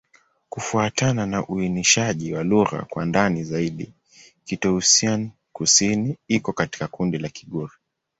[0.49, 3.93] Kufuatana na uainishaji wa lugha kwa ndani zaidi,
[4.45, 7.71] Kitoussian-Kusini iko katika kundi la Kigur.